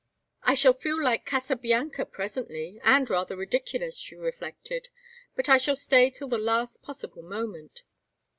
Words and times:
"I 0.41 0.55
shall 0.55 0.73
feel 0.73 0.99
like 0.99 1.27
Casabianca 1.27 2.07
presently, 2.07 2.79
and 2.83 3.07
rather 3.07 3.35
ridiculous," 3.37 3.97
she 3.99 4.15
reflected, 4.15 4.87
"but 5.35 5.47
I 5.47 5.59
shall 5.59 5.75
stay 5.75 6.09
till 6.09 6.27
the 6.29 6.39
last 6.39 6.81
possible 6.81 7.21
moment." 7.21 7.83